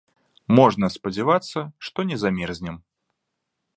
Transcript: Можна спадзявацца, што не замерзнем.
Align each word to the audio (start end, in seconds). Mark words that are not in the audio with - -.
Можна 0.59 0.87
спадзявацца, 0.95 1.59
што 1.89 1.99
не 2.13 2.17
замерзнем. 2.23 2.75